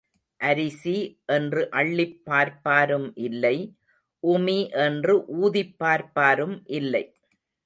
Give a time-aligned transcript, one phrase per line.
[0.39, 0.93] அரிசி
[1.25, 3.53] என்று அள்ளிப் பார்ப்பாரும் இல்லை,
[4.23, 7.05] உமி என்று ஊதிப் பார்ப்பாரும் இல்லை.